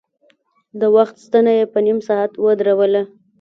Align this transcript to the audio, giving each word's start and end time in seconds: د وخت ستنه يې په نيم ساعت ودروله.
د 0.79 0.81
وخت 0.95 1.15
ستنه 1.25 1.51
يې 1.57 1.65
په 1.73 1.79
نيم 1.85 1.99
ساعت 2.07 2.31
ودروله. 2.45 3.03